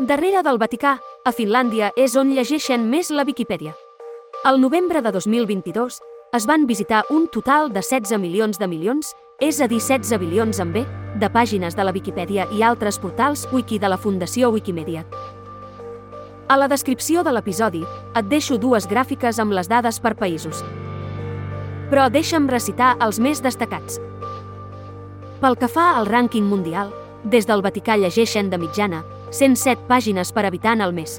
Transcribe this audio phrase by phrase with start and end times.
[0.00, 3.76] Darrere del Vaticà, a Finlàndia és on llegeixen més la Viquipèdia.
[4.42, 6.00] Al novembre de 2022
[6.34, 10.58] es van visitar un total de 16 milions de milions, és a dir 16 bilions
[10.58, 10.82] amb B,
[11.14, 15.06] de pàgines de la Viquipèdia i altres portals wiki de la Fundació Wikimedia.
[16.48, 20.66] A la descripció de l'episodi et deixo dues gràfiques amb les dades per països.
[21.94, 24.02] Però deixa'm recitar els més destacats.
[25.38, 26.90] Pel que fa al rànquing mundial,
[27.22, 29.04] des del Vaticà llegeixen de mitjana
[29.34, 31.18] 107 pàgines per habitant al mes.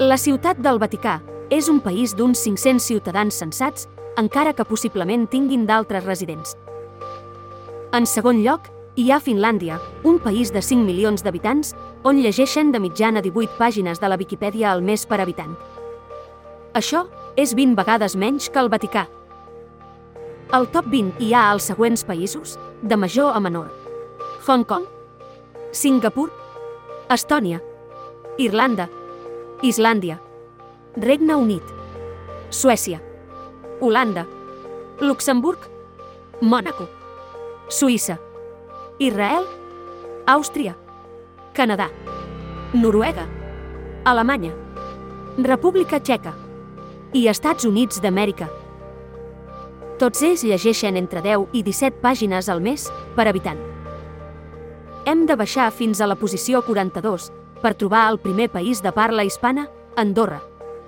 [0.00, 1.18] La ciutat del Vaticà
[1.52, 3.84] és un país d'uns 500 ciutadans sensats,
[4.16, 6.56] encara que possiblement tinguin d'altres residents.
[7.92, 9.76] En segon lloc, hi ha Finlàndia,
[10.08, 14.72] un país de 5 milions d'habitants, on llegeixen de mitjana 18 pàgines de la Viquipèdia
[14.72, 15.52] al mes per habitant.
[16.72, 17.04] Això
[17.36, 19.04] és 20 vegades menys que el Vaticà.
[20.56, 23.68] Al top 20 hi ha els següents països, de major a menor.
[24.46, 24.88] Hong Kong,
[25.72, 26.30] Singapur,
[27.06, 27.60] Estònia,
[28.36, 28.88] Irlanda,
[29.62, 30.16] Islàndia,
[30.96, 31.62] Regne Unit,
[32.50, 32.98] Suècia,
[33.80, 34.26] Holanda,
[35.00, 35.68] Luxemburg,
[36.40, 36.88] Mònaco,
[37.68, 38.18] Suïssa,
[38.98, 39.46] Israel,
[40.26, 40.74] Àustria,
[41.54, 41.86] Canadà,
[42.74, 43.28] Noruega,
[44.04, 44.50] Alemanya,
[45.38, 46.34] República Txeca
[47.14, 48.50] i Estats Units d'Amèrica.
[50.02, 53.75] Tots ells llegeixen entre 10 i 17 pàgines al mes per habitant.
[55.06, 57.28] Hem de baixar fins a la posició 42
[57.62, 60.40] per trobar el primer país de parla hispana, Andorra,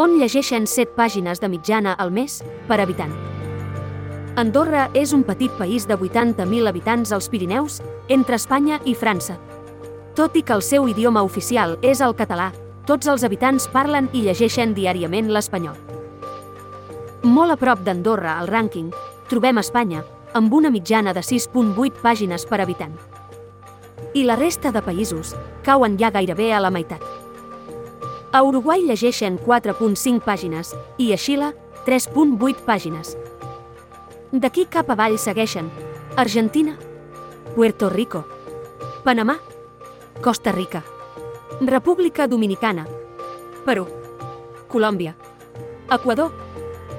[0.00, 3.12] on llegeixen 7 pàgines de mitjana al mes per habitant.
[4.40, 9.36] Andorra és un petit país de 80.000 habitants als Pirineus, entre Espanya i França.
[10.16, 12.54] Tot i que el seu idioma oficial és el català,
[12.88, 15.76] tots els habitants parlen i llegeixen diàriament l'espanyol.
[17.20, 18.88] Molt a prop d'Andorra, al rànquing,
[19.28, 22.96] trobem Espanya, amb una mitjana de 6.8 pàgines per habitant.
[24.14, 27.02] I la resta de països cauen ja gairebé a la meitat.
[28.32, 31.52] A Uruguai llegeixen 4.5 pàgines i a Xile
[31.86, 33.16] 3.8 pàgines.
[34.32, 35.70] D'aquí cap avall segueixen
[36.16, 36.76] Argentina,
[37.54, 38.24] Puerto Rico,
[39.04, 39.38] Panamà,
[40.20, 40.82] Costa Rica,
[41.60, 42.86] República Dominicana,
[43.64, 43.86] Perú,
[44.68, 45.14] Colòmbia,
[45.90, 46.32] Equador,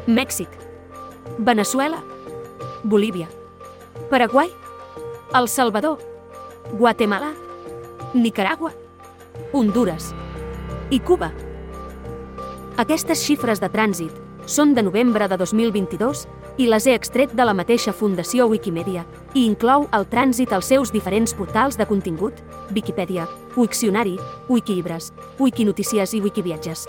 [0.07, 0.49] Mèxic,
[1.37, 2.01] Venezuela,
[2.83, 3.27] Bolívia,
[4.09, 4.49] Paraguai,
[5.35, 5.99] El Salvador,
[6.73, 7.33] Guatemala,
[8.13, 8.73] Nicaragua,
[9.53, 10.13] Honduras
[10.89, 11.31] i Cuba.
[12.77, 14.11] Aquestes xifres de trànsit
[14.47, 16.25] són de novembre de 2022
[16.57, 20.91] i les he extret de la mateixa Fundació Wikimedia i inclou el trànsit als seus
[20.91, 22.33] diferents portals de contingut,
[22.75, 24.17] Wikipedia, Wikcionari,
[24.49, 26.87] Wikilibres, Wikinotícies i Wikiviatges.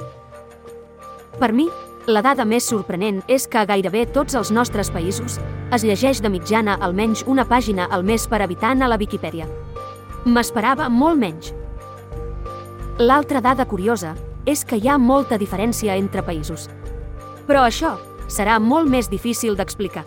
[1.38, 1.68] Per mi,
[2.08, 5.38] la dada més sorprenent és que a gairebé tots els nostres països
[5.74, 9.46] es llegeix de mitjana almenys una pàgina al mes per habitant a la Viquipèdia.
[10.26, 11.52] M'esperava molt menys.
[12.98, 14.16] L'altra dada curiosa
[14.48, 16.68] és que hi ha molta diferència entre països.
[17.46, 17.96] Però això
[18.28, 20.04] serà molt més difícil d'explicar.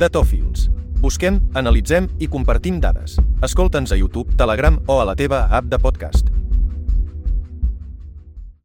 [0.00, 0.68] Datòfils.
[1.00, 3.16] Busquem, analitzem i compartim dades.
[3.44, 6.29] Escolta'ns a YouTube, Telegram o a la teva app de podcast.